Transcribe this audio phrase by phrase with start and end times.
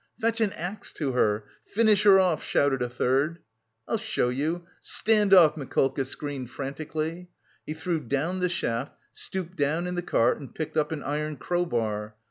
[0.19, 1.43] "Fetch an axe to her!
[1.63, 3.37] Finish her off," shouted a third.
[3.87, 4.65] "I'll show you!
[4.79, 7.29] Stand off," Mikolka screamed frantically;
[7.67, 11.35] he threw down the shaft, stooped down in the cart and picked up an iron
[11.35, 12.15] crowbar.